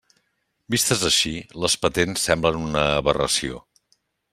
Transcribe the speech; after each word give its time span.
Vistes 0.75 1.03
així, 1.09 1.33
les 1.67 1.77
patents 1.85 2.27
semblen 2.31 2.61
una 2.65 2.87
aberració. 3.05 3.65